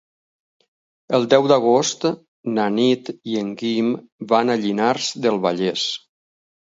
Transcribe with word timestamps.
El 1.17 1.27
deu 1.33 1.49
d'agost 1.51 2.07
na 2.55 2.65
Nit 2.77 3.11
i 3.35 3.37
en 3.45 3.53
Guim 3.63 3.93
van 4.33 4.53
a 4.55 4.59
Llinars 4.65 5.11
del 5.27 5.39
Vallès. 5.49 5.87